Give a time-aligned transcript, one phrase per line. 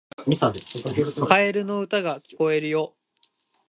[1.27, 2.95] カエルの歌が聞こえてくるよ